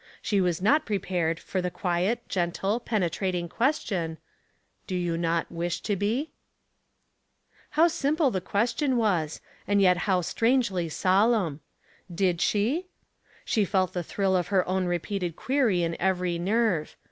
She 0.19 0.41
was 0.41 0.63
not 0.63 0.87
prepared 0.87 1.39
for 1.39 1.61
the 1.61 1.69
quiet, 1.69 2.27
gentle, 2.27 2.79
penetrating 2.79 3.47
question, 3.47 4.17
—"Do 4.87 4.95
you 4.95 5.15
not 5.15 5.51
wish 5.51 5.79
to 5.81 5.95
be?" 5.95 6.31
How 7.77 7.87
simple 7.87 8.31
the 8.31 8.41
question 8.41 8.97
was, 8.97 9.41
and 9.67 9.79
yet 9.79 9.97
how 10.09 10.21
strangely 10.21 10.89
solemn! 10.89 11.59
Did 12.11 12.41
she? 12.41 12.87
She 13.45 13.63
felt 13.63 13.93
the 13.93 14.01
thrill 14.01 14.35
of 14.35 14.47
her 14.47 14.67
own 14.67 14.87
repeated 14.87 15.35
query 15.35 15.83
in 15.83 15.95
every 16.01 16.39
nerve. 16.39 16.95